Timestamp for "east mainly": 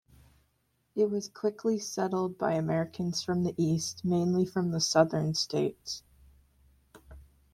3.55-4.45